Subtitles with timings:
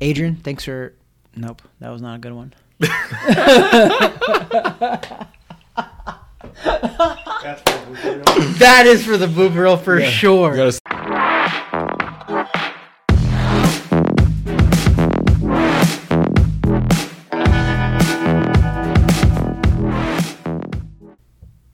[0.00, 0.94] Adrian, thanks for.
[1.36, 2.54] Nope, that was not a good one.
[8.58, 10.70] that is for the blooper reel for sure.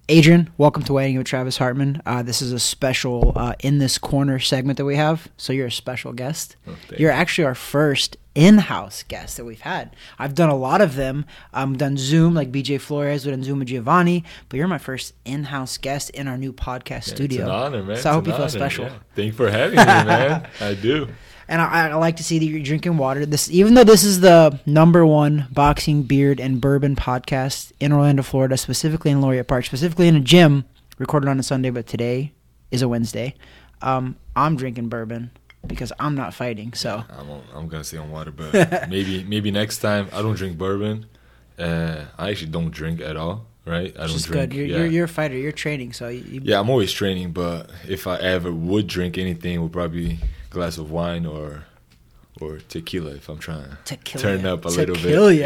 [0.09, 2.00] Adrian, welcome to Waiting with Travis Hartman.
[2.06, 5.27] Uh, this is a special uh, in this corner segment that we have.
[5.36, 6.55] So you're a special guest.
[6.68, 9.97] Oh, you're actually our first in-house guest that we've had.
[10.16, 11.27] I've done a lot of them.
[11.52, 15.12] I've done Zoom like BJ Flores, we've done Zoom with Giovanni, but you're my first
[15.24, 17.41] in-house guest in our new podcast studio.
[17.41, 17.97] It's an honor, man.
[17.97, 18.84] So I hope you feel honor, special.
[18.84, 18.98] yeah.
[19.16, 20.48] Thank you for having me, man.
[20.61, 21.09] I do.
[21.48, 23.24] And I, I like to see that you're drinking water.
[23.24, 28.22] This, even though this is the number one boxing, beard, and bourbon podcast in Orlando,
[28.22, 30.64] Florida, specifically in Laureate Park, specifically in a gym,
[30.98, 32.32] recorded on a Sunday, but today
[32.70, 33.34] is a Wednesday.
[33.80, 35.30] Um, I'm drinking bourbon
[35.66, 36.72] because I'm not fighting.
[36.72, 38.52] So I'm, on, I'm gonna stay on water, but
[38.88, 41.06] maybe maybe next time I don't drink bourbon.
[41.58, 43.47] Uh, I actually don't drink at all.
[43.64, 43.92] Right?
[43.98, 44.50] I don't drink.
[44.50, 44.55] good.
[44.55, 44.77] You're, yeah.
[44.78, 45.36] you're you're a fighter.
[45.36, 49.19] You're training, so you, you yeah, I'm always training, but if I ever would drink
[49.19, 50.19] anything, it would probably
[50.50, 51.64] glass of wine or
[52.41, 54.22] or tequila if I'm trying to Tequila.
[54.22, 55.30] turn up a little Tequila.
[55.30, 55.39] bit.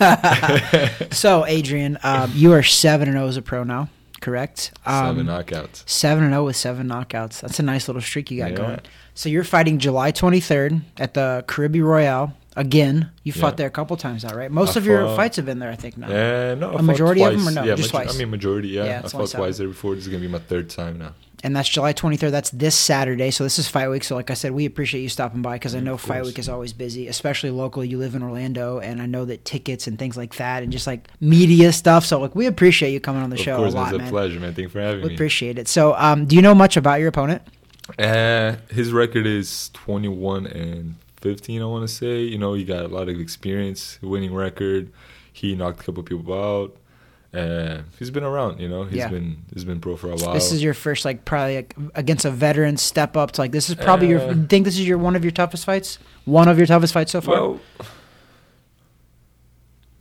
[0.00, 3.88] Yeah, So Adrian, um, you are seven and zero as a pro now,
[4.20, 4.72] correct?
[4.84, 5.88] Um, seven knockouts.
[5.88, 7.40] Seven and zero with seven knockouts.
[7.40, 8.56] That's a nice little streak you got Yeah.
[8.56, 8.80] going.
[9.14, 13.10] So you're fighting July 23rd at the Caribbean Royale again.
[13.22, 13.56] You fought Yeah.
[13.58, 14.50] there a couple times now, right?
[14.50, 15.96] Most I of your fights have been there, I think.
[15.96, 16.06] Now.
[16.08, 17.52] Uh, no, I A fought majority of them twice.
[17.56, 17.64] or no?
[17.64, 18.16] Yeah, Just maj- twice?
[18.16, 18.68] I mean majority.
[18.68, 19.94] Yeah, Yeah, I fought twice there before.
[19.94, 21.14] This is gonna be my third time now.
[21.42, 22.30] And that's July 23rd.
[22.30, 23.30] That's this Saturday.
[23.30, 24.04] So this is fight week.
[24.04, 26.48] So like I said, we appreciate you stopping by because I know fight week is
[26.48, 27.88] always busy, especially locally.
[27.88, 30.86] You live in Orlando, and I know that tickets and things like that, and just
[30.86, 32.04] like media stuff.
[32.04, 33.98] So like we appreciate you coming on the of show course, a lot, it's a
[33.98, 34.10] man.
[34.10, 34.54] pleasure, man.
[34.54, 35.14] Thank you for having We me.
[35.14, 35.68] appreciate it.
[35.68, 37.42] So um, do you know much about your opponent?
[37.98, 42.20] Uh, his record is 21 and 15, I want to say.
[42.22, 44.90] You know, he got a lot of experience, winning record.
[45.32, 46.76] He knocked a couple people out.
[47.34, 48.84] Uh, he's been around, you know.
[48.84, 49.08] He's Yeah.
[49.08, 50.34] been he's been pro for a while.
[50.34, 53.70] This is your first like probably like, against a veteran step up to like this
[53.70, 55.98] is probably your Uh, you think this is your one of your toughest fights?
[56.26, 57.34] One of your toughest fights so far?
[57.34, 57.60] well,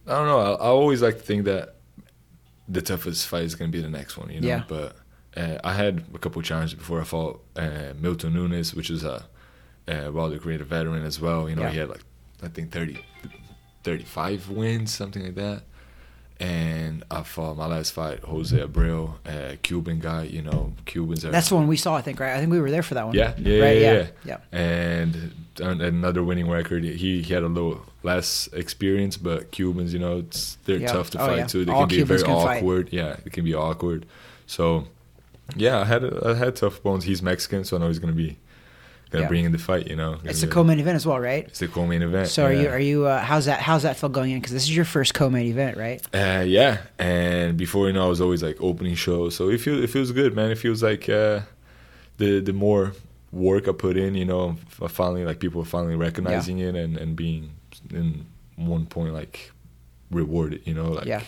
[0.08, 0.40] I don't know.
[0.40, 1.76] I, I always like to think that
[2.68, 4.48] the toughest fight is going to be the next one, you know.
[4.48, 4.64] Yeah.
[4.68, 4.96] But
[5.38, 9.26] uh, I had a couple challenges before I fought uh, Milton Nunez, which is a,
[9.88, 11.50] a decorated veteran as well.
[11.50, 11.70] You know, Yeah.
[11.72, 12.04] he had like
[12.44, 13.00] I think 30,
[13.84, 15.64] 35 wins, something like that.
[16.42, 20.24] And I fought my last fight, Jose Abreu, a Cuban guy.
[20.24, 22.34] You know, Cubans are That's the one we saw, I think, right?
[22.36, 23.14] I think we were there for that one.
[23.16, 24.38] yeah, yeah, Right, yeah, yeah, yeah.
[24.52, 24.60] yeah.
[24.60, 26.84] And an- another winning record.
[26.84, 31.22] He he had a little less experience, but Cubans, you know, it's, they're tough to
[31.22, 31.46] Oh, fight yeah.
[31.46, 31.64] too.
[31.66, 32.58] They All can be Cubans very can fight.
[32.58, 32.90] awkward.
[32.92, 34.08] Yeah, it can be awkward.
[34.48, 34.88] So,
[35.56, 37.04] yeah, I had I had tough bones.
[37.04, 38.38] He's Mexican, so I know he's gonna be
[39.12, 39.28] gonna Yeah.
[39.28, 39.88] bring in the fight.
[39.88, 41.46] You know, It's a co-main event as well, right?
[41.46, 42.30] It's the co-main event.
[42.30, 44.64] So are you are you uh, how's that how's that feel going in because this
[44.64, 46.02] is your first co-main event, right?
[46.14, 49.84] Uh, yeah, and before you know, I was always like opening shows, so it feels
[49.84, 50.50] it feels good, man.
[50.52, 51.42] It feels like uh,
[52.18, 52.94] the the more
[53.32, 54.58] work I put in, you know,
[54.90, 57.52] finally like people are finally recognizing it and and being
[57.94, 58.26] in
[58.58, 59.52] one point like
[60.12, 61.22] rewarded, you know, like Yeah.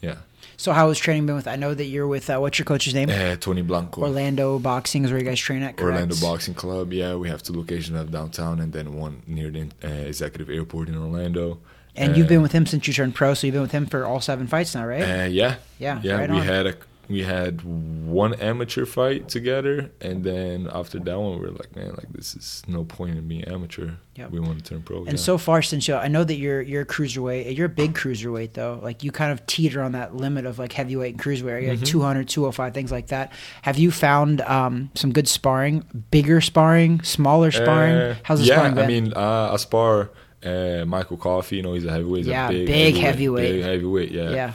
[0.00, 0.16] yeah.
[0.56, 1.46] So how has training been with?
[1.48, 3.08] I know that you're with uh, what's your coach's name?
[3.10, 5.76] Uh, Tony Blanco, Orlando Boxing is where you guys train at.
[5.76, 5.94] Correct?
[5.94, 6.92] Orlando Boxing Club.
[6.92, 10.88] Yeah, we have two locations of downtown and then one near the uh, executive airport
[10.88, 11.58] in Orlando.
[11.96, 13.86] And you've Uh, been with him since you turned pro, so you've been with him
[13.86, 15.02] for all seven fights now, right?
[15.02, 16.18] Uh, yeah, yeah, yeah.
[16.18, 16.42] right we on.
[16.46, 16.74] had a
[17.10, 21.88] we had one amateur fight together, and then after that one, we were like, man,
[21.90, 23.90] like this is no point in being amateur.
[24.14, 24.30] Yep.
[24.30, 24.98] We want to turn pro.
[24.98, 25.16] And yeah.
[25.16, 28.52] so far, since you, I know that you're you're a cruiserweight, you're a big cruiserweight
[28.52, 28.78] though.
[28.82, 31.62] Like you kind of teeter on that limit of like heavyweight and cruiserweight.
[31.62, 31.86] You're like Mhm.
[31.86, 33.32] 200, 205, things like that.
[33.62, 37.96] Have you found um, some good sparring, bigger sparring, smaller sparring?
[37.96, 38.84] Uh, How's the yeah, sparring been?
[38.84, 40.10] I mean, uh, I spar
[40.44, 41.56] uh, Michael Coffie.
[41.56, 42.18] You know, he's a heavyweight.
[42.24, 43.52] He's Yeah, a big, big heavyweight.
[43.52, 44.10] Big heavyweight.
[44.12, 44.30] Yeah.
[44.30, 44.52] Yeah.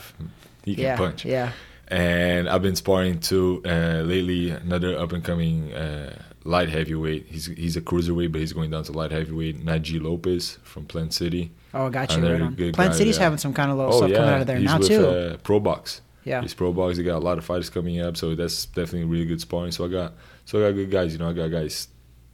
[0.64, 1.26] He can yeah, punch.
[1.26, 1.52] yeah,
[1.88, 4.50] And I've been sparring too uh, lately.
[4.50, 7.28] Another up and coming uh, light heavyweight.
[7.28, 9.64] He's he's a cruiserweight, but he's going down to light heavyweight.
[9.64, 11.52] Najee Lopez from Plant City.
[11.74, 12.24] Oh, I got you.
[12.24, 12.56] Right on.
[12.74, 13.24] Plant City's yeah.
[13.24, 14.88] having some kind of little oh stuff yeah, coming out of there he's now with
[14.88, 15.08] too.
[15.08, 16.02] Uh, Pro Box.
[16.24, 16.98] yeah, He's Pro Box.
[16.98, 19.72] They got a lot of fighters coming up, so that's definitely really good sparring.
[19.72, 20.14] So I got
[20.46, 21.14] so I got good guys.
[21.14, 21.90] You know, I got guys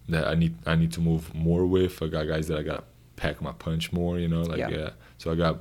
[0.09, 2.01] that I need I need to move more with.
[2.01, 2.83] I got guys that I got to
[3.15, 4.19] pack my punch more.
[4.19, 4.69] You know, like Yeah.
[4.69, 4.89] yeah.
[5.17, 5.57] So I got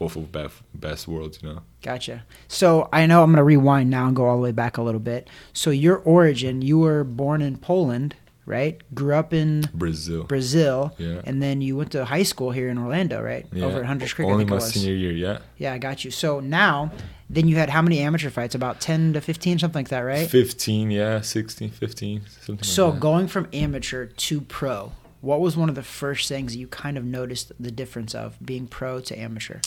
[0.00, 1.38] both of best best worlds.
[1.42, 1.60] You know.
[1.82, 2.24] Gotcha.
[2.48, 4.82] So I know I'm going to rewind now and go all the way back a
[4.82, 5.28] little bit.
[5.52, 8.16] So your origin, you were born in Poland,
[8.46, 8.80] right?
[8.94, 10.24] Grew up in Brazil.
[10.24, 11.20] Brazil, Yeah.
[11.24, 13.46] and then you went to high school here in Orlando, right?
[13.52, 13.66] yeah.
[13.66, 15.12] Over at Hunter's Creek, Only my senior year.
[15.12, 15.38] Yeah.
[15.58, 16.10] Yeah, I got you.
[16.10, 16.90] So now,
[17.28, 18.54] then you had how many amateur fights?
[18.54, 20.28] About 10 to 15, something like that, right?
[20.28, 23.00] 15, yeah, 16, 15, something So like that.
[23.00, 27.04] going from amateur to pro, what was one of the first things you kind of
[27.04, 29.58] noticed the difference of being pro to amateur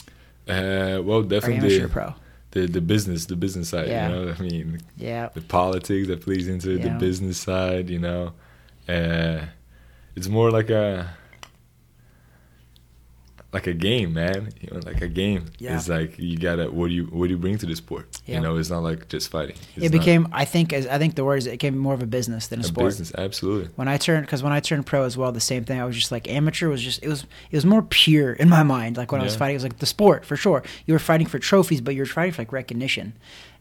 [0.48, 2.16] Uh, well, definitely amateur pro?
[2.51, 3.88] the the business, the business side.
[3.88, 4.10] Yeah.
[4.10, 7.90] You know, I mean, Yeah, the politics that plays into it, the business side.
[7.90, 8.34] You know,
[8.88, 9.45] uh,
[10.16, 11.16] it's more like a
[13.53, 14.50] like a game, man.
[14.59, 15.45] You know, like a game.
[15.59, 15.75] Yeah.
[15.75, 18.19] It's like you gotta what do you what do you bring to the sport?
[18.25, 18.35] Yeah.
[18.35, 19.55] You know, it's not like just fighting.
[19.75, 20.27] It's it became.
[20.31, 22.59] I think as I think the word is it became more of a business than
[22.59, 22.88] a, a sport.
[22.88, 23.13] business.
[23.15, 23.69] Absolutely.
[23.75, 25.79] When I turned, because when I turned pro as well, the same thing.
[25.79, 28.63] I was just like amateur was just it was it was more pure in my
[28.63, 28.97] mind.
[28.97, 30.63] Like when I was fighting, it was like the sport for sure.
[30.85, 33.13] You were fighting for trophies, but you were fighting for like recognition.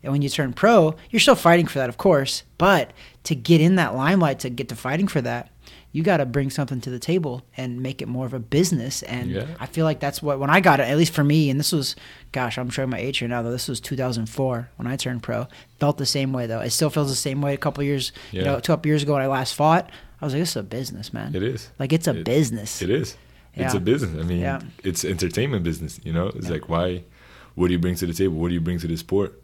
[0.02, 2.42] And when you turn pro, you're still fighting for that, of course.
[2.58, 2.92] But
[3.24, 5.51] to get in that limelight, to get to fighting for that,
[5.92, 9.02] you got to bring something to the table and make it more of a business.
[9.02, 9.46] And Yeah.
[9.60, 11.50] I feel like that's what when I got it, at least for me.
[11.50, 11.94] And this was,
[12.32, 13.42] gosh, I'm showing my age here now.
[13.42, 15.48] Though this was 2004 when I turned pro.
[15.78, 16.60] Felt the same way though.
[16.60, 17.52] It still feels the same way.
[17.54, 19.90] A couple years, you know, a couple years ago when I last fought,
[20.20, 21.34] I was like, this is a business, man.
[21.34, 21.68] It is.
[21.78, 22.80] Like it's a It- business.
[22.80, 23.16] It is.
[23.54, 24.18] It's a business.
[24.18, 24.60] I mean, Yeah.
[24.82, 26.00] it's entertainment business.
[26.04, 26.52] You know, it's Yeah.
[26.52, 27.02] like why?
[27.54, 28.36] What do you bring to the table?
[28.36, 29.41] What do you bring to the sport?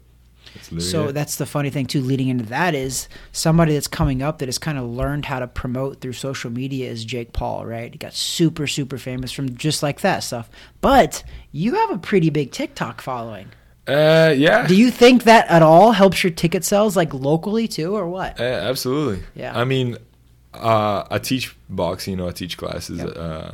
[0.53, 2.01] That's So that's the funny thing too.
[2.01, 5.47] Leading into that is somebody that's coming up that has kind of learned how to
[5.47, 7.91] promote through social media is Jake Paul, right?
[7.91, 10.49] He got super super famous from just like that stuff.
[10.81, 13.49] But you have a pretty big TikTok following.
[13.87, 14.65] uh, yeah.
[14.67, 18.39] Do you think that at all helps your ticket sales like locally too, or what?
[18.39, 19.23] Uh, absolutely.
[19.35, 19.57] Yeah.
[19.57, 19.97] I mean,
[20.53, 22.11] uh, I teach boxing.
[22.13, 22.99] You know, I teach classes.
[22.99, 23.13] Yep.
[23.15, 23.51] Uh,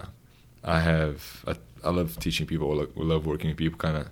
[0.64, 1.44] I have.
[1.48, 2.80] I, I love teaching people.
[2.80, 3.78] I I love working with people.
[3.78, 4.08] Kind of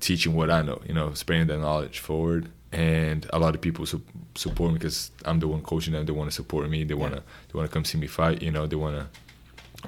[0.00, 0.80] teaching what I know.
[0.86, 2.48] You know, spreading that knowledge forward.
[2.70, 4.02] And a lot of people su-
[4.34, 6.04] support me because I'm the one coaching them.
[6.04, 6.84] They want to support me.
[6.84, 7.20] They want to.
[7.50, 8.42] They want to come see me fight.
[8.42, 9.06] You know, they want to.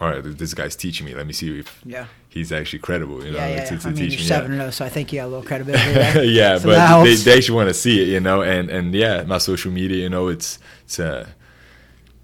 [0.01, 1.15] All right, this guy's teaching me.
[1.15, 2.07] Let me see if Yeah.
[2.29, 3.25] he's actually credible.
[3.25, 3.65] You know, yeah, yeah.
[3.67, 3.81] to, yeah.
[3.81, 4.59] to I mean, you're seven Yeah.
[4.59, 5.93] zero, so I think you got a little credibility.
[5.93, 6.25] There.
[6.41, 9.25] yeah, So but they, they actually want to see it, you know, and and yeah,
[9.25, 11.27] my social media, you know, it's it's uh,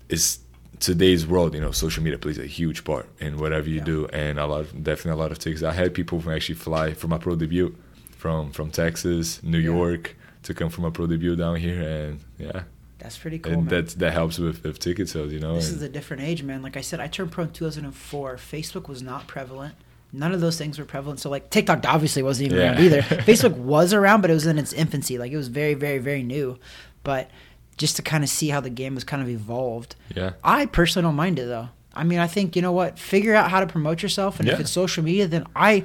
[0.09, 0.39] it's
[0.81, 3.85] today's world, you know, social media plays a huge part in whatever you Yeah.
[3.85, 5.63] do, and a lot, of, definitely a lot of tickets.
[5.63, 7.75] I had people from actually fly for my pro debut
[8.17, 9.65] from from Texas, New Yeah.
[9.77, 12.63] York to come from my pro debut down here, and yeah,
[12.99, 13.53] That's pretty cool.
[13.53, 15.55] and that that helps with, with ticket sales, you know.
[15.55, 16.63] This and- is a different age, man.
[16.63, 18.37] Like I said, I turned pro in 2004.
[18.37, 19.75] Facebook was not prevalent.
[20.13, 21.21] None of those things were prevalent.
[21.21, 23.03] So like TikTok obviously wasn't even around either.
[23.31, 25.19] Facebook was around, but it was in its infancy.
[25.19, 26.59] Like it was very, very, very new.
[27.03, 27.31] But
[27.77, 29.97] just to kind of see how the game was kind of evolved.
[30.15, 30.33] yeah.
[30.43, 31.69] I personally don't mind it though.
[31.95, 32.99] I mean, I think you know what.
[32.99, 35.85] Figure out how to promote yourself, and if it's social media, then I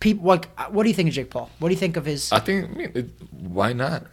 [0.00, 0.46] people like.
[0.70, 1.48] What do you think of Jake Paul?
[1.60, 2.32] What do you think of his?
[2.32, 4.04] I think, I mean, it, why not?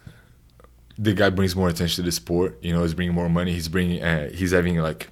[0.98, 2.58] The guy brings more attention to the sport.
[2.62, 3.52] You know, he's bringing more money.
[3.52, 4.02] He's bringing.
[4.02, 5.08] Uh, he's having like,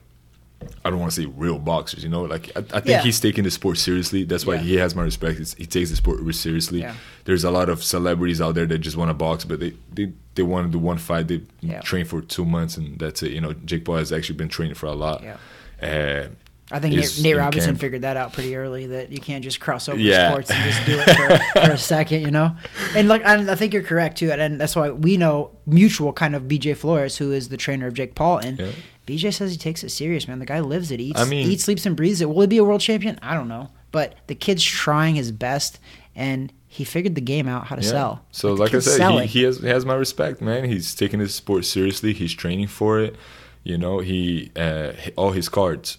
[0.85, 2.03] I don't want to say real boxers.
[2.03, 3.03] You know, like I, I think Yeah.
[3.03, 4.25] he's taking the sport seriously.
[4.25, 4.61] That's why Yeah.
[4.61, 5.41] he has my respect.
[5.41, 6.81] It's, he takes the sport really seriously.
[6.81, 6.95] Yeah.
[7.25, 10.13] There's a lot of celebrities out there that just want to box, but they they,
[10.35, 11.29] they want to do one fight.
[11.29, 11.43] They
[11.83, 13.33] train for two months and that's it.
[13.33, 15.23] You know, Jake Paul has actually been training for a lot.
[15.23, 15.37] Yeah.
[15.83, 16.29] Uh,
[16.73, 17.81] I think Nate, Nate Robinson camp.
[17.81, 20.31] figured that out pretty early that you can't just cross over Yeah.
[20.31, 21.05] sports and just do it
[21.53, 22.57] for, for a second, you know.
[22.97, 26.15] And like I, I think you're correct too, and, and that's why we know mutual
[26.15, 28.71] kind of BJ Flores, who is the trainer of Jake Paul, and Yeah.
[29.07, 30.39] BJ says he takes it serious, man.
[30.39, 32.29] The guy lives it, eats, I mean- eats, sleeps, and breathes it.
[32.29, 33.19] Will he be a world champion?
[33.23, 35.79] I don't know, but the kid's trying his best,
[36.17, 37.89] and he figured the game out how to Yeah.
[37.91, 38.25] sell.
[38.33, 40.65] So the like, I said, he, he has he has my respect, man.
[40.65, 42.13] He's taking his sport seriously.
[42.13, 43.15] He's training for it.
[43.63, 45.99] You know, he uh, all his cards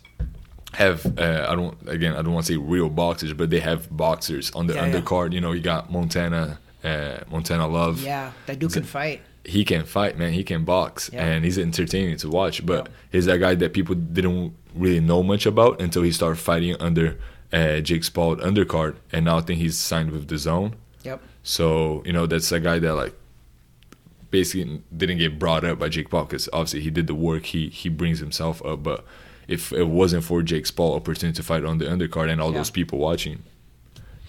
[0.73, 3.95] have uh, I don't again I don't want to say real boxers, but they have
[3.95, 4.93] boxers on the Yeah, yeah.
[4.99, 5.31] undercard.
[5.33, 8.01] You know, you got Montana, uh, Montana Love.
[8.01, 9.21] yeah, that dude can fight.
[9.45, 10.33] He can fight, man.
[10.33, 11.25] He can box, Yeah.
[11.25, 12.65] and he's entertaining to watch.
[12.65, 12.93] But Yeah.
[13.11, 17.17] he's that guy that people didn't really know much about until he started fighting under
[17.53, 20.75] uh, Jake Paul undercard, and now I think he's signed with the Zone.
[21.03, 21.21] Yep.
[21.43, 23.13] So you know that's a guy that like
[24.31, 27.45] basically didn't get brought up by Jake Paul because obviously he did the work.
[27.45, 29.05] He he brings himself up, but
[29.47, 32.57] if it wasn't for Jake Paul opportunity to fight on the undercard and all Yeah.
[32.57, 33.43] those people watching,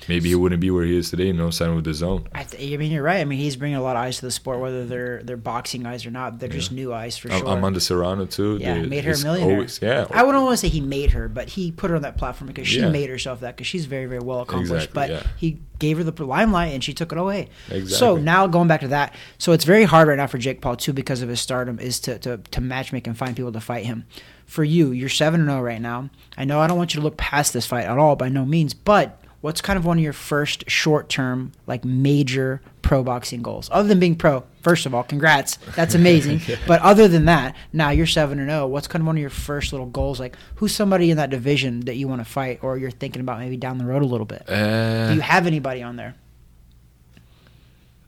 [0.09, 1.27] maybe he wouldn't be where he is today.
[1.27, 2.29] You know, signing with the Zone.
[2.35, 3.21] I, th- I mean, you're right.
[3.21, 5.87] I mean, he's bringing a lot of eyes to the sport, whether they're they're boxing
[5.87, 6.39] eyes or not.
[6.39, 7.49] They're just new eyes for I'm, sure.
[7.49, 8.59] I'm on the Serrano too.
[8.61, 9.55] Yeah, The- made her a millionaire.
[9.57, 12.03] always- yeah, I wouldn't want to say he made her, but he put her on
[12.03, 12.91] that platform because she Yeah.
[12.91, 14.89] made herself that because she's very, very well accomplished.
[14.91, 15.23] Exactly, but yeah.
[15.37, 17.49] he gave her the limelight and she took it away.
[17.69, 17.93] Exactly.
[17.93, 20.77] So now going back to that, so it's very hard right now for Jake Paul
[20.77, 23.85] too because of his stardom is to to, to matchmake and find people to fight
[23.85, 24.05] him.
[24.47, 26.09] For you, you're seven and zero right now.
[26.39, 28.45] I know I don't want you to look past this fight at all by no
[28.47, 33.43] means, but what's kind of one of your first short term like major pro boxing
[33.43, 34.45] goals other than being pro?
[34.63, 36.41] First of all, congrats, that's amazing.
[36.67, 38.67] But other than that, now you're seven and zero.
[38.67, 40.19] What's kind of one of your first little goals?
[40.19, 43.39] Like who's somebody in that division that you want to fight, or you're thinking about
[43.39, 44.49] maybe down the road a little bit?
[44.49, 46.15] Uh, Do you have anybody on there?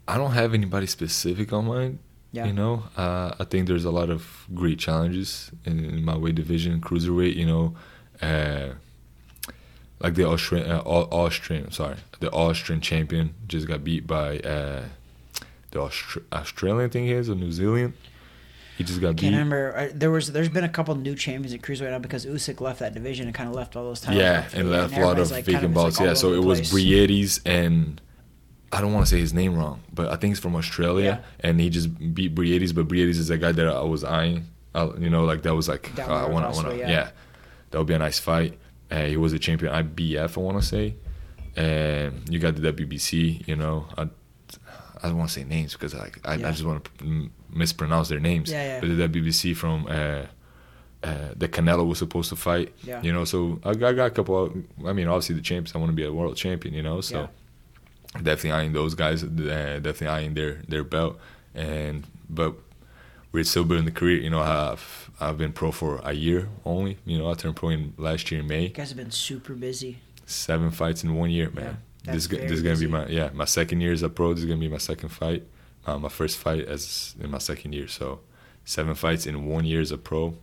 [0.07, 1.99] I don't have anybody specific on mind.
[2.33, 2.47] Yeah.
[2.47, 6.35] You know, uh, I think there's a lot of great challenges in, in my weight
[6.35, 7.37] division, cruiserweight.
[7.37, 7.75] You know,
[8.21, 8.75] uh,
[10.01, 14.85] like the Austrian, uh, Austrian, sorry, the Austrian champion just got beat by uh,
[15.71, 17.95] the Austr- Australian thing he is or New Zealand.
[18.77, 19.31] He just got Can't beat.
[19.31, 19.91] remember.
[19.93, 22.95] There was there's been a couple new champions at cruiserweight now because Usyk left that
[22.95, 24.23] division and kind of left all those titles.
[24.23, 25.99] Yeah, for and left a lot of like, kind vacant it's, belts.
[25.99, 27.41] like, yeah, so it the was place.
[27.45, 28.01] And
[28.71, 31.61] I don't want to say his name wrong, but I think he's from Australia, and
[31.61, 32.73] he just beat Briedis.
[32.73, 34.47] But Briedis is a guy that I was eyeing.
[34.77, 36.89] Uh, you know, like that was like uh, I want, to, yeah.
[36.89, 37.11] yeah.
[37.71, 38.57] that would be a nice fight.
[38.91, 40.95] Uh, he was a champion IBF, I want to say,
[41.57, 43.47] and you got the WBC.
[43.47, 44.03] You know, I
[45.03, 46.49] I don't want to say names because like I, Yeah.
[46.49, 48.51] I just want to mispronounce their names.
[48.51, 48.81] Yeah, yeah.
[48.81, 49.87] But the WBC from.
[49.89, 50.27] Uh,
[51.05, 53.01] uh, the Canelo was supposed to fight, Yeah.
[53.03, 53.25] you know.
[53.25, 54.45] So I, I got a couple.
[54.47, 55.73] Of, I mean, obviously the champions.
[55.77, 57.01] I want to be a world champion, you know.
[57.01, 57.29] So
[58.15, 59.23] definitely eyeing those guys.
[59.23, 61.19] Uh, definitely eyeing their their belt.
[61.55, 62.57] And but
[63.33, 64.21] we're still building the career.
[64.21, 66.99] You know, I've I've been pro for a year only.
[67.05, 68.63] You know, I turned pro in last year in May.
[68.65, 69.99] You guys have been super busy.
[70.27, 71.79] Seven fights in one year, man.
[72.05, 72.87] that's this this is gonna busy.
[72.87, 74.33] be my yeah my second year as a pro.
[74.35, 75.45] This is gonna be my second fight.
[75.87, 77.89] Uh, my first fight as in my second year.
[77.89, 78.21] So
[78.65, 80.35] seven fights in one year as a pro.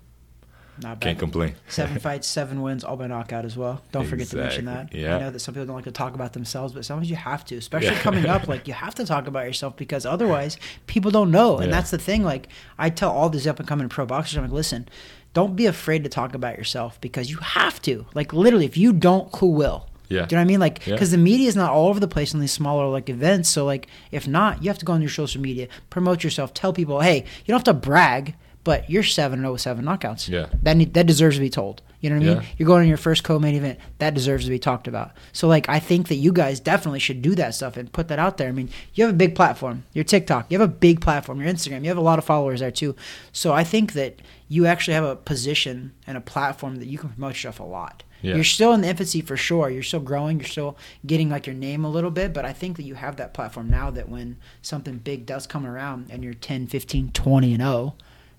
[0.81, 1.01] Not bad.
[1.01, 1.55] Can't complain.
[1.69, 3.81] Seven fights, seven wins, all by knockout as well.
[3.91, 4.93] Don't forget to mention that.
[4.93, 5.15] Yeah.
[5.15, 7.45] I know that some people don't like to talk about themselves, but sometimes you have
[7.45, 7.99] to, especially Yeah.
[8.01, 8.47] coming up.
[8.47, 11.71] Like you have to talk about yourself because otherwise people don't know, and Yeah.
[11.77, 12.23] that's the thing.
[12.23, 14.87] Like I tell all these up and coming pro boxers, I'm like, listen,
[15.33, 18.05] don't be afraid to talk about yourself because you have to.
[18.13, 19.87] Like literally, if you don't, who will?
[20.07, 20.25] Yeah.
[20.25, 20.59] Do you know what I mean?
[20.59, 20.93] Like, Yeah.
[20.93, 23.49] because the media is not all over the place in these smaller like events.
[23.49, 26.71] So like, if not, you have to go on your social media, promote yourself, tell
[26.73, 30.27] people, hey, you don't have to brag, but you're seven and 07 knockouts.
[30.27, 30.47] Yeah.
[30.63, 31.81] That need, that deserves to be told.
[32.01, 32.37] You know what I mean?
[32.37, 32.49] Yeah.
[32.57, 33.79] You're going on your first co-main event.
[33.99, 35.11] That deserves to be talked about.
[35.31, 38.19] So like, I think that you guys definitely should do that stuff and put that
[38.19, 38.49] out there.
[38.49, 39.85] I mean, you have a big platform.
[39.93, 40.51] Your TikTok.
[40.51, 41.39] You have a big platform.
[41.39, 41.83] Your Instagram.
[41.83, 42.95] You have a lot of followers there too.
[43.31, 44.19] So I think that
[44.49, 48.03] you actually have a position and a platform that you can promote yourself a lot.
[48.21, 48.35] Yeah.
[48.35, 49.69] You're still in the infancy for sure.
[49.69, 50.39] You're still growing.
[50.39, 52.33] You're still getting like your name a little bit.
[52.33, 55.65] But I think that you have that platform now that when something big does come
[55.65, 57.95] around and you're 10, 15, 20 and 0,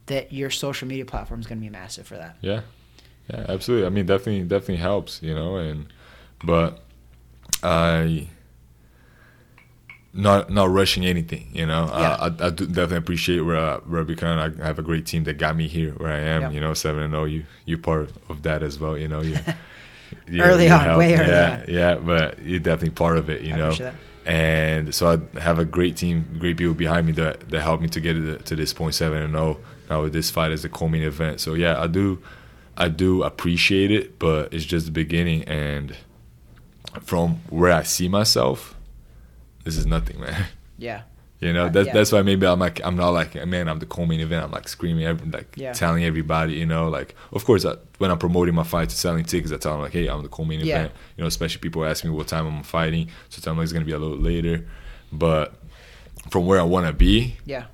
[0.07, 2.37] that your social media platform is going to be massive for that.
[2.41, 2.63] Yeah,
[3.31, 3.87] yeah, absolutely.
[3.87, 5.57] I mean, definitely, definitely helps, you know.
[5.57, 5.93] And
[6.45, 6.83] but
[7.63, 8.29] I
[10.17, 11.87] not not rushing anything, you know.
[11.87, 12.17] Yeah.
[12.19, 14.39] I, I, I do definitely appreciate where I, where I become.
[14.39, 16.43] I have a great team that got me here where I am.
[16.43, 16.51] Yeah.
[16.51, 17.25] You know, seven and zero.
[17.25, 18.97] You you part of that as well.
[18.97, 19.37] You know, you.
[20.29, 20.99] you- Early on, help.
[20.99, 21.75] way early yeah, on.
[21.75, 23.43] Yeah, but you're definitely part of it.
[23.43, 23.93] You I know.
[24.25, 27.89] And so I have a great team, great people behind me that that helped me
[27.91, 29.59] to get to, to this point seven and zero.
[29.89, 31.41] Now with this fight as a co-main event.
[31.41, 32.21] So yeah, I do,
[32.77, 35.45] I do appreciate it, but it's just the beginning.
[35.45, 35.97] And
[37.03, 38.75] from where I see myself,
[39.65, 40.47] this is nothing, man.
[40.79, 41.03] Yeah.
[41.41, 41.93] You know, Uh, that's yeah.
[41.95, 44.45] that's why maybe I'm like I'm not like man, I'm the co-main event.
[44.45, 45.73] I'm like screaming, every, like Yeah.
[45.73, 46.55] telling everybody.
[46.55, 49.57] You know, like of course I, when I'm promoting my fight to selling tickets, I
[49.57, 50.75] tell them like, hey, I'm the co-main Yeah.
[50.77, 50.93] event.
[51.17, 53.73] You know, especially people ask me what time I'm fighting, so tell them like, it's
[53.73, 54.67] gonna be a little later.
[55.13, 55.55] But
[56.31, 57.65] from where I want to be, Yeah.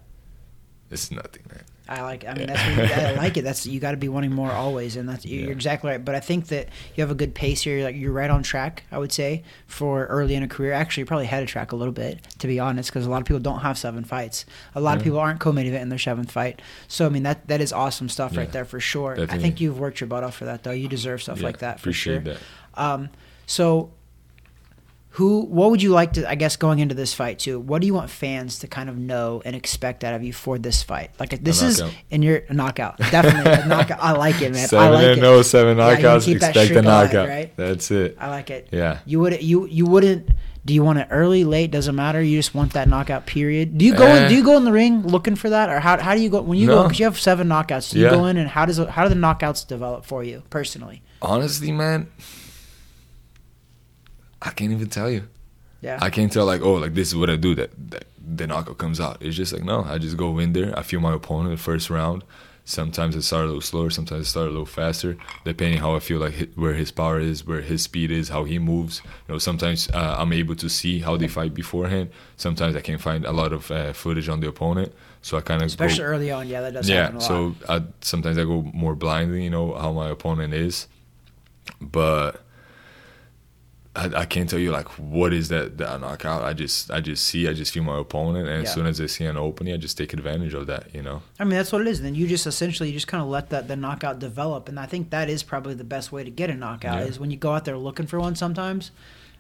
[0.90, 1.62] it's nothing, man.
[1.98, 2.24] I like.
[2.26, 3.42] I mean, that's what you, I like it.
[3.42, 5.52] That's you got to be wanting more always, and that's you're Yeah.
[5.52, 6.04] exactly right.
[6.04, 7.84] But I think that you have a good pace here.
[7.84, 8.84] Like you're right on track.
[8.90, 10.72] I would say for early in a career.
[10.72, 13.20] Actually, you're probably ahead of track a little bit, to be honest, because a lot
[13.20, 14.44] of people don't have seven fights.
[14.74, 16.62] A lot of people aren't co-main event in their seventh fight.
[16.88, 19.16] So I mean, that that is awesome stuff right there for sure.
[19.28, 20.70] I think you've worked your butt off for that, though.
[20.72, 22.20] You deserve stuff Yeah, like that for sure.
[22.20, 22.38] that.
[22.74, 23.10] Um,
[23.46, 23.90] so
[25.16, 27.86] who what would you like to i guess going into this fight too what do
[27.86, 31.10] you want fans to kind of know and expect out of you for this fight
[31.20, 31.94] like this is knockout.
[32.10, 35.18] in your a knockout definitely a knockout i like it man i Seven like and
[35.18, 36.24] it no, seven Yeah, knockouts.
[36.26, 37.28] that expect a streak alive, knockout.
[37.28, 37.56] right?
[37.56, 38.16] That's it.
[38.18, 39.00] i like it Yeah.
[39.04, 40.30] you would you you wouldn't
[40.64, 43.84] do you want it early late doesn't matter you just want that knockout period do
[43.84, 44.28] you go in, Eh.
[44.28, 46.40] do you go in the ring looking for that or how, how do you go
[46.40, 48.12] when you go because you have seven knockouts do you Yeah.
[48.12, 52.08] go in and how does how do the knockouts develop for you personally Honestly, man,
[54.42, 55.22] I can't even tell you.
[55.80, 58.04] yeah I can't tell like, oh, like this is what I do that, that
[58.36, 59.16] the knockout comes out.
[59.20, 60.70] It's just like no, I just go in there.
[60.78, 62.24] I feel my opponent the first round.
[62.64, 63.90] Sometimes I start a little slower.
[63.90, 67.18] Sometimes I start a little faster, depending how I feel like hi- where his power
[67.18, 68.94] is, where his speed is, how he moves.
[69.26, 72.10] You know, sometimes uh, I'm able to see how they fight beforehand.
[72.36, 75.60] Sometimes I can find a lot of uh, footage on the opponent, so I kind
[75.62, 77.02] of especially go, early on yeah that does yeah.
[77.02, 80.54] happen a lot So I sometimes I go more blindly, you know, how my opponent
[80.54, 80.86] is,
[81.80, 82.44] but
[83.94, 86.42] I, I can't tell you like what is that that knockout.
[86.42, 88.68] I just I just see I just feel my opponent, and Yeah.
[88.68, 90.94] as soon as I see an opening, I just take advantage of that.
[90.94, 91.22] You know.
[91.38, 92.00] I mean, that's what it is.
[92.00, 94.86] Then you just essentially you just kind of let that the knockout develop, and I
[94.86, 97.04] think that is probably the best way to get a knockout Yeah.
[97.06, 98.34] is when you go out there looking for one.
[98.34, 98.92] Sometimes,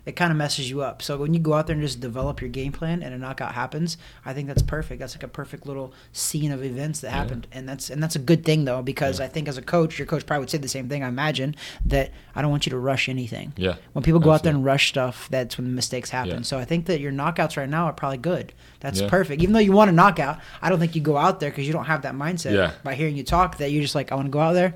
[0.04, 1.00] it kind of messes you up.
[1.02, 3.54] So when you go out there and just develop your game plan and a knockout
[3.54, 4.98] happens, I think that's perfect.
[5.00, 8.18] That's like a perfect little scene of events that happened, and that's and that's a
[8.18, 9.26] good thing though because Yeah.
[9.26, 11.04] I think as a coach, your coach probably would say the same thing.
[11.04, 11.54] I imagine
[11.86, 13.52] that I don't want you to rush anything.
[13.56, 13.76] Yeah.
[13.92, 16.30] When people go out there and rush stuff, that's when mistakes happen.
[16.38, 16.42] Yeah.
[16.42, 18.52] So I think that your knockouts right now are probably good.
[18.80, 19.08] That's Yeah.
[19.08, 19.40] perfect.
[19.42, 21.72] Even though you want a knockout, I don't think you go out there because you
[21.72, 22.54] don't have that mindset.
[22.54, 22.72] Yeah.
[22.82, 24.74] By hearing you talk, that you're just like, I want to go out there,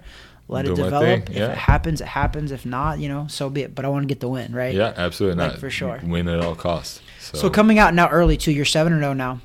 [0.49, 1.31] let Do it develop.
[1.31, 1.53] If yeah.
[1.53, 2.53] it happens, it happens.
[2.53, 3.75] If not, you know, so be it.
[3.75, 4.75] But I want to get the win, right?
[4.75, 6.01] Yeah, absolutely Like, not for sure.
[6.05, 7.01] Win at all costs.
[7.21, 9.41] So, So coming out now early too, you're seven and zero now.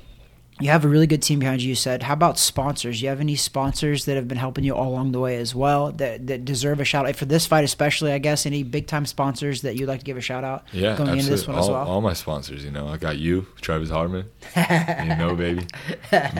[0.60, 1.70] You have a really good team behind you.
[1.70, 2.04] You said.
[2.04, 3.02] How about sponsors?
[3.02, 5.90] You have any sponsors that have been helping you all along the way as well
[5.92, 8.12] that that deserve a shout out for this fight, especially?
[8.12, 10.94] I guess any big time sponsors that you'd like to give a shout out yeah,
[10.96, 11.18] going absolutely.
[11.18, 11.88] into this one all, as well.
[11.88, 15.66] all my sponsors, you know, I got you, Travis Harmon, you know, baby.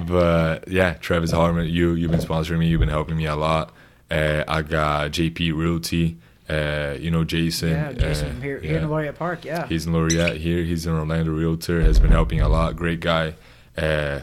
[0.06, 2.68] But yeah, Travis Harmon, you you've been sponsoring me.
[2.68, 3.74] You've been helping me a lot.
[4.12, 6.18] Uh, I got JP Realty.
[6.50, 7.70] Uh, you know Jason.
[7.70, 8.68] yeah, Jason uh, here, yeah.
[8.68, 9.44] here in Laureate Park.
[9.44, 10.62] Yeah, He's in Laureate here.
[10.64, 11.80] He's an Orlando realtor.
[11.80, 12.76] Has been helping a lot.
[12.76, 13.34] Great guy,
[13.78, 14.20] uh,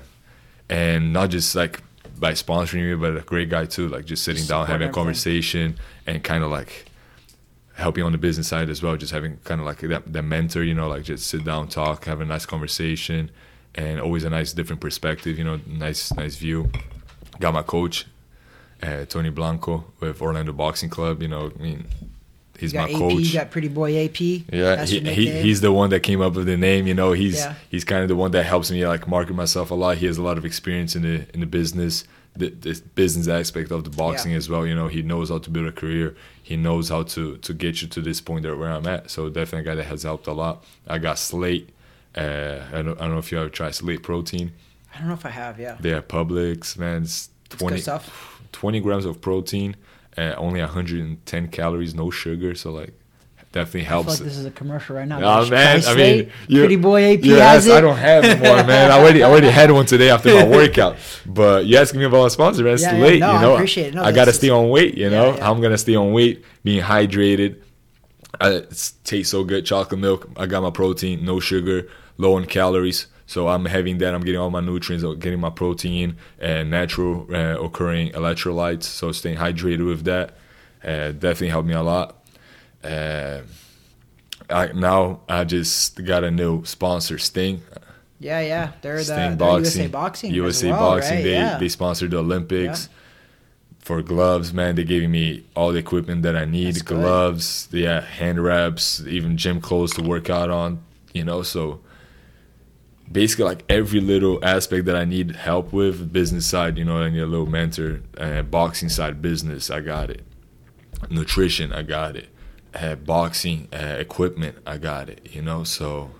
[0.69, 1.81] and not just like
[2.19, 3.87] by sponsoring me, but a great guy too.
[3.87, 6.85] Like just sitting down, Supporting having a conversation, and kind of like
[7.73, 8.95] helping on the business side as well.
[8.97, 12.05] Just having kind of like that, that mentor, you know, like just sit down, talk,
[12.05, 13.31] have a nice conversation,
[13.73, 15.39] and always a nice different perspective.
[15.39, 16.69] You know, nice nice view.
[17.39, 18.05] Got my coach,
[18.81, 21.21] uh, Tony Blanco with Orlando Boxing Club.
[21.21, 21.85] You know, I mean,
[22.57, 23.13] he's my AP, coach.
[23.23, 24.19] you got Pretty Boy AP.
[24.19, 26.87] Yeah, he, he he's the one that came up with the name.
[26.87, 27.55] You know, he's Yeah.
[27.69, 29.97] he's kind of the one that helps me like market myself a lot.
[29.97, 32.03] He has a lot of experience in the in the business,
[32.35, 34.37] the, the business aspect of the boxing Yeah.
[34.37, 34.65] as well.
[34.65, 36.15] You know, he knows how to build a career.
[36.41, 39.09] He knows how to to get you to this point that where I'm at.
[39.11, 40.63] So definitely a guy that has helped a lot.
[40.87, 41.69] I got Slate.
[42.15, 44.51] Uh, I don't I don't know if you ever tried Slate protein.
[44.95, 45.59] I don't know if I have.
[45.59, 47.03] Yeah, They have Publix, man.
[47.03, 47.87] It's it's
[48.51, 48.61] 20, good stuff.
[48.61, 49.75] 20 grams of protein,
[50.17, 52.55] uh, only 110 calories, no sugar.
[52.55, 52.93] So like,
[53.51, 54.09] definitely I helps.
[54.09, 55.17] like this is a commercial right now.
[55.17, 57.41] Oh man, I I mean, Pretty Boy AP it.
[57.41, 58.91] I don't have one, man.
[58.91, 60.97] I already, I already had one today after my workout.
[61.25, 62.73] But you asking me about my sponsor, man.
[62.73, 63.53] It's Yeah, too late, no, you I know.
[63.55, 63.93] appreciate it.
[63.95, 65.31] No, I gotta stay on weight, you know.
[65.31, 65.49] Yeah, yeah.
[65.49, 67.61] I'm gonna stay on weight, being hydrated.
[68.39, 69.65] I, it tastes so good.
[69.65, 70.29] Chocolate milk.
[70.37, 71.87] I got my protein, no sugar,
[72.17, 73.07] low in calories.
[73.29, 74.15] So I'm having that.
[74.15, 78.85] I'm getting all my nutrients, I'm getting my protein and natural uh, occurring electrolytes.
[78.85, 80.31] So staying hydrated with that
[80.83, 82.25] uh, definitely helped me a lot.
[82.83, 83.41] Uh,
[84.49, 87.61] I, now I just got a new sponsor, Sting.
[88.19, 88.71] Yeah, yeah.
[88.81, 89.81] They're the, Sting they're Boxing.
[89.83, 90.33] USA Boxing.
[90.33, 91.15] USA well, Boxing.
[91.17, 91.23] right?
[91.23, 91.57] They yeah.
[91.59, 92.87] they sponsored the Olympics.
[92.87, 92.95] Yeah.
[93.77, 96.83] For gloves, man, they gave me all the equipment that I need.
[96.83, 100.83] Gloves, yeah, hand wraps, even gym clothes to work out on.
[101.13, 101.81] You know, so
[103.11, 107.09] basically like every little aspect that I need help with, business side, you know, I
[107.09, 108.01] need a little mentor.
[108.17, 110.23] Uh, boxing side, business, I got it.
[111.09, 112.29] Nutrition, I got it.
[112.73, 115.29] Uh, boxing uh, equipment, I got it.
[115.31, 116.11] You know, so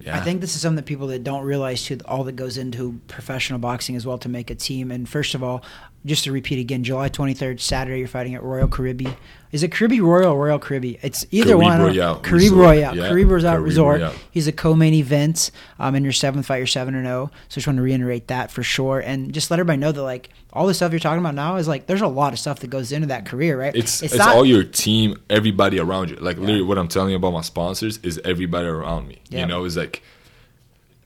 [0.00, 0.16] yeah.
[0.16, 3.00] I think this is something that people that don't realize too, all that goes into
[3.08, 4.90] professional boxing as well to make a team.
[4.90, 5.64] And first of all,
[6.06, 9.16] just to repeat again, July 23rd, Saturday, you're fighting at Royal Caribbean.
[9.52, 10.98] Is it Caribbean Royal or Royal Caribbean?
[11.00, 11.80] It's either one.
[11.80, 12.58] Royale Caribe Resort.
[12.58, 12.96] Royale.
[12.96, 14.00] Yeah, Royale Caribe Resort.
[14.00, 14.14] Royale.
[14.30, 15.50] He's a co-main event.
[15.78, 17.30] Um, in your seventh fight, you're seven and zero.
[17.48, 20.30] So just want to reiterate that for sure, and just let everybody know that like
[20.52, 22.68] all the stuff you're talking about now is like there's a lot of stuff that
[22.68, 23.74] goes into that career, right?
[23.74, 26.16] It's it's, all your team, everybody around you.
[26.16, 26.42] Like Yeah.
[26.42, 29.20] literally, what I'm telling you about my sponsors is everybody around me.
[29.30, 29.40] Yeah.
[29.40, 30.02] You know, it's like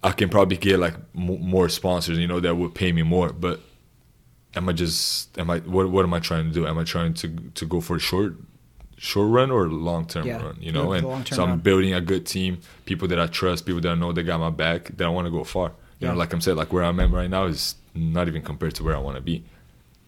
[0.02, 3.30] I can probably get like more sponsors, you know, that would pay me more.
[3.30, 3.60] But
[4.54, 6.66] am I just am I what what am I trying to do?
[6.66, 8.36] Am I trying to to go for a short
[8.96, 10.56] short run or long term Yeah, run?
[10.60, 11.58] You know, and so I'm run.
[11.60, 14.50] building a good team, people that I trust, people that I know that got my
[14.50, 15.68] back, that I want to go far.
[16.00, 16.12] You Yeah.
[16.12, 18.84] know, like I'm saying, like where I'm at right now is not even compared to
[18.84, 19.44] where I want to be.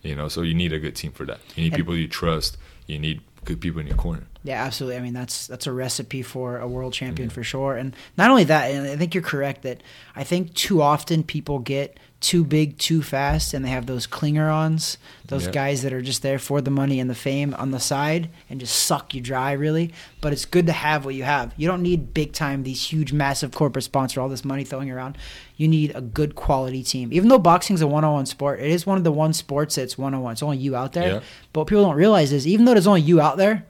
[0.03, 1.41] You know, so you need a good team for that.
[1.57, 2.57] You need And- people you trust.
[2.87, 4.25] You need good people in your corner.
[4.43, 4.97] Yeah, absolutely.
[4.97, 7.77] I mean, that's that's a recipe for a world champion for sure.
[7.77, 9.83] And not only that, and I think you're correct that
[10.17, 14.99] I think too often people get too big too fast, and they have those clinger-ons,
[15.27, 15.53] those Yeah.
[15.53, 18.61] guys that are just there for the money and the fame on the side, and
[18.61, 19.91] just suck you dry, really.
[20.21, 21.55] But it's good to have what you have.
[21.57, 25.17] You don't need big time these huge, massive corporate sponsor, all this money throwing around.
[25.57, 27.09] You need a good quality team.
[27.11, 30.33] Even though boxing's a one-on-one sport, it is one of the one sports that's one-on-one.
[30.33, 31.09] It's only you out there.
[31.09, 31.21] Yeah.
[31.53, 33.65] But what people don't realize is even though there's only you out there,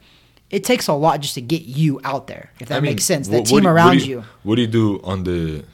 [0.50, 2.50] it takes a lot just to get you out there.
[2.58, 4.24] If that I mean, makes sense, the what team what around do you.
[4.42, 5.64] What do you do on the?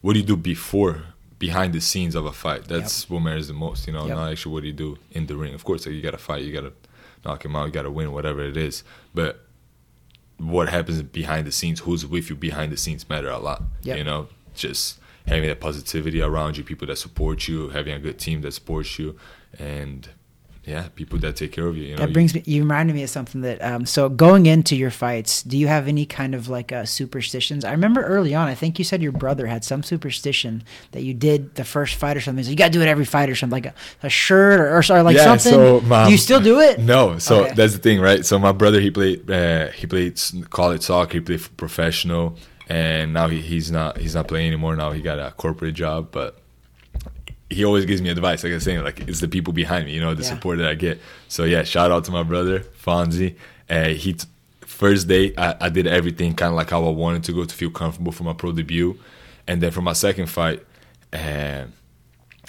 [0.00, 1.02] What do you do before,
[1.38, 2.64] behind the scenes of a fight?
[2.66, 3.86] That's what matters the most.
[3.86, 4.16] You know, Yep.
[4.16, 5.54] not actually what you do in the ring.
[5.54, 6.72] Of course, like, you got to fight, you got to
[7.24, 8.82] knock him out, you got to win, whatever it is.
[9.14, 9.44] But
[10.38, 11.80] what happens behind the scenes?
[11.80, 13.62] Who's with you behind the scenes matter a lot.
[13.82, 13.98] Yep.
[13.98, 18.18] You know, just having that positivity around you, people that support you, having a good
[18.18, 19.16] team that supports you,
[19.58, 20.08] and
[20.68, 21.84] yeah, people that take care of you.
[21.84, 22.42] You know, that brings me.
[22.44, 23.62] You reminded me of something that.
[23.62, 27.64] Um, so going into your fights, do you have any kind of like uh, superstitions?
[27.64, 28.48] I remember early on.
[28.48, 32.16] I think you said your brother had some superstition that you did the first fight
[32.16, 32.44] or something.
[32.44, 33.74] So you got to do it every fight or something, like a,
[34.06, 35.52] a shirt or, or, or like Yeah, something.
[35.52, 36.78] so my- do you still do it?
[36.80, 37.54] No, so Okay.
[37.54, 38.24] that's the thing, right?
[38.26, 42.36] So my brother he played uh, he played college soccer, he played professional,
[42.68, 44.76] and now he, he's not he's not playing anymore.
[44.76, 46.38] Now he got a corporate job, but
[47.50, 48.42] he always gives me advice.
[48.44, 50.28] Like I was saying, like it's the people behind me, you know, the Yeah.
[50.28, 51.00] support that I get.
[51.28, 53.36] So yeah, shout out to my brother Fonzie.
[53.70, 54.26] Uh, he t-
[54.66, 57.54] first day I, I did everything kind of like how I wanted to go to
[57.54, 58.98] feel comfortable for my pro debut,
[59.46, 60.64] and then for my second fight,
[61.12, 61.64] uh,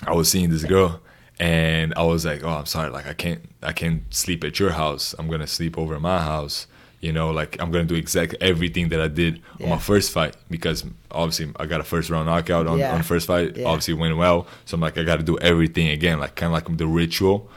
[0.06, 1.00] I was seeing this girl
[1.40, 2.90] and I was like, "Oh, I'm sorry.
[2.90, 5.16] Like I can't I can't sleep at your house.
[5.18, 6.68] I'm going to sleep over at my house."
[7.02, 10.12] You know, like I'm going to do exactly everything that I did on my first
[10.12, 12.92] fight because obviously I got a first round knockout on, Yeah.
[12.92, 13.56] on the first fight.
[13.56, 13.68] Yeah.
[13.68, 14.48] Obviously went well.
[14.66, 17.50] So I'm like I got to do everything again, like kind of like the ritual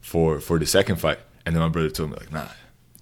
[0.00, 1.18] for for the second fight.
[1.46, 2.48] And then my brother told me like, "Nah,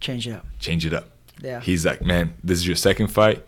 [0.01, 0.47] Change it up.
[0.59, 1.09] change it up."
[1.41, 1.61] Yeah.
[1.61, 3.45] He's like, man, this is your second fight.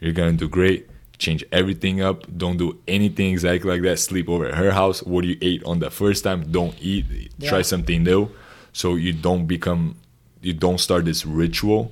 [0.00, 0.88] You're gonna do great.
[1.18, 2.24] Change everything up.
[2.36, 3.98] Don't do anything exactly like that.
[3.98, 5.02] Sleep over at her house.
[5.02, 7.04] What you ate on the first time, don't eat.
[7.38, 7.48] Yeah.
[7.50, 8.28] Try something new,
[8.72, 9.96] so you don't become,
[10.46, 11.82] you don't start this ritual.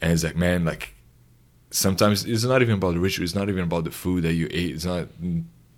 [0.00, 0.94] And it's like, man, like
[1.70, 3.24] sometimes it's not even about the ritual.
[3.24, 4.74] It's not even about the food that you ate.
[4.76, 5.08] It's not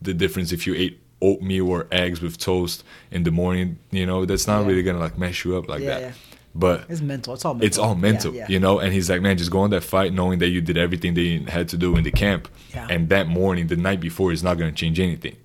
[0.02, 3.78] the difference if you ate oatmeal or eggs with toast in the morning.
[3.90, 4.68] You know, that's not Yeah.
[4.68, 6.00] really gonna like mess you up like Yeah, that.
[6.00, 6.12] yeah.
[6.54, 7.34] But It's mental.
[7.34, 7.66] It's all mental.
[7.66, 8.80] it's all mental, you know.
[8.80, 11.22] And he's like, man, just go on that fight knowing that you did everything that
[11.22, 12.86] you had to do in the camp, Yeah.
[12.90, 15.36] and that morning, the night before, is not to change anything,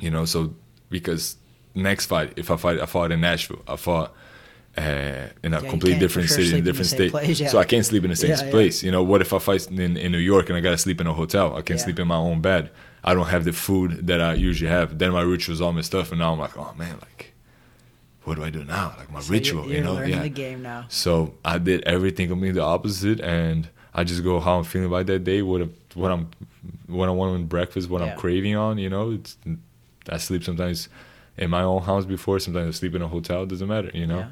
[0.00, 0.24] you know.
[0.24, 0.54] So
[0.88, 1.36] because
[1.74, 4.14] next fight, if I fight, I fought in Nashville, I fought
[4.76, 7.48] uh, in a you completely different sure city, in a different state, place, yeah.
[7.48, 8.50] so I can't sleep in the same Yeah, yeah.
[8.50, 8.82] place.
[8.82, 11.00] You know, what if I fight in, in New York and I got to sleep
[11.00, 11.52] in a hotel?
[11.56, 11.84] I can't Yeah.
[11.84, 12.70] sleep in my own bed.
[13.04, 14.98] I don't have the food that I usually have.
[14.98, 17.32] Then my rituals, all my stuff, and now I'm like, oh man, like.
[18.24, 18.94] What do I do now?
[18.98, 20.00] Like my So you're- ritual, you're you know?
[20.02, 20.22] Yeah.
[20.22, 20.86] the game now.
[20.88, 25.04] So I did everything completely the opposite, and I just go how I'm feeling about
[25.08, 26.30] that day, what what I'm
[26.86, 28.12] what I want in breakfast, what Yeah.
[28.12, 28.78] I'm craving on.
[28.78, 29.36] You know, it's
[30.08, 30.88] I sleep sometimes
[31.36, 33.42] in my own house before, sometimes I sleep in a hotel.
[33.42, 34.26] It doesn't matter, you know.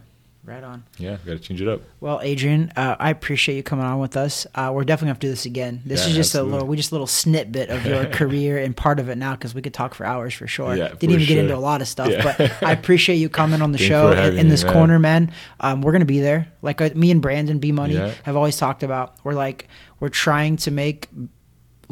[0.45, 0.83] Right on.
[0.99, 1.83] Yeah, gotta change it up.
[2.01, 4.45] Well, Adrian, uh, I appreciate you coming on with us.
[4.57, 5.83] Uh, we're definitely gonna have to do this again.
[5.87, 8.77] This Yeah, is just a little, we just a little snippet of your career and
[8.77, 10.75] part of it now because we could talk for hours for sure.
[10.75, 12.23] Yeah, Didn't even get into a lot of stuff, Yeah.
[12.37, 14.73] but I appreciate you coming on the Thanks show in, in me, this man.
[14.73, 15.33] corner, man.
[15.61, 18.83] Um, we're gonna be there, like uh, me and Brandon B Money have always talked
[18.83, 19.15] about.
[19.23, 19.69] We're like
[20.01, 21.09] we're trying to make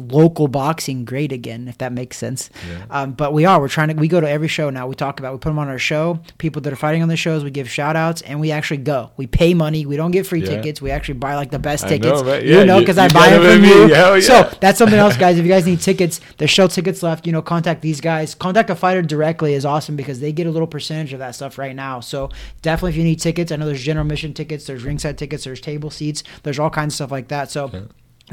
[0.07, 2.49] local boxing great again, if that makes sense.
[2.69, 2.85] Yeah.
[2.89, 3.59] Um, but we are.
[3.59, 3.93] We're trying to.
[3.95, 4.87] We go to every show now.
[4.87, 5.33] We talk about.
[5.33, 6.19] We put them on our show.
[6.37, 9.11] People that are fighting on the shows, we give shout outs, and we actually go.
[9.17, 9.85] We pay money.
[9.85, 10.55] We don't get free Yeah.
[10.57, 10.81] tickets.
[10.81, 12.21] We actually buy like the best tickets.
[12.21, 12.45] know, man.
[12.45, 14.21] You know, because I buy it from you.
[14.21, 15.37] So that's something else, guys.
[15.37, 17.25] If you guys need tickets, there's show tickets left.
[17.25, 18.35] You know, contact these guys.
[18.35, 21.57] Contact a fighter directly is awesome because they get a little percentage of that stuff
[21.57, 21.99] right now.
[21.99, 22.29] So
[22.61, 25.61] definitely, if you need tickets, I know there's general mission tickets, there's ringside tickets, there's
[25.61, 27.51] table seats, there's all kinds of stuff like that.
[27.51, 27.69] So.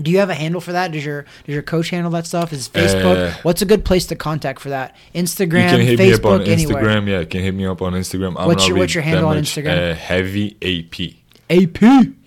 [0.00, 0.92] Do you have a handle for that?
[0.92, 2.52] Does your does your coach handle that stuff?
[2.52, 3.30] Is Facebook?
[3.32, 4.94] Uh, What's a good place to contact for that?
[5.14, 6.82] Instagram, you can hit me up on Facebook, anywhere.
[6.84, 7.08] Instagram.
[7.08, 8.36] Yeah, you can hit me up on Instagram.
[8.38, 9.92] I'm What's your- what's your handle on much, Instagram?
[9.92, 11.16] Uh, heavy AP.
[11.50, 11.82] AP.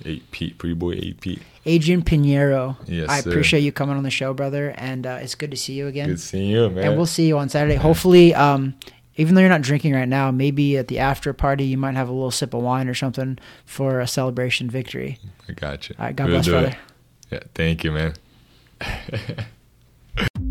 [0.05, 0.57] AP.
[0.57, 1.37] Pretty boy AP.
[1.65, 2.75] Adrian Pinheiro.
[2.87, 3.29] Yes, I sir.
[3.29, 6.09] appreciate you coming on the show, brother, and uh, it's good to see you again.
[6.09, 6.85] Good seeing you, man.
[6.85, 7.75] And we'll see you on Saturday.
[7.75, 8.73] Hopefully, um,
[9.17, 12.09] even though you're not drinking right now, maybe at the after party you might have
[12.09, 15.19] a little sip of wine or something for a celebration victory.
[15.47, 15.95] I got you.
[15.99, 16.75] All right, God We'll bless, do it.
[17.31, 18.13] Yeah, thank you, man.